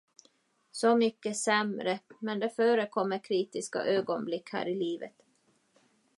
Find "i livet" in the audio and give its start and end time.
4.67-5.15